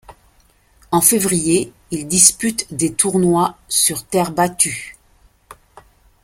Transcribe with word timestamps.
En 0.89 0.99
février, 0.99 1.71
il 1.91 2.07
dispute 2.07 2.65
des 2.73 2.91
tournois 2.91 3.59
sur 3.67 4.03
terre 4.03 4.31
battue. 4.31 4.97